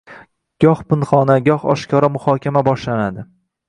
[0.65, 3.33] Goh pinhona, goh oshkora muhokama boshlanadi.